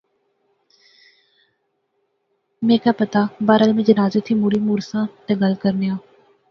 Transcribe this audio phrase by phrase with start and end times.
[2.65, 4.35] میں کہہ پتہ، بہرحال میں جنازے تھی
[4.67, 5.97] مڑساں تہ گل کرنیاں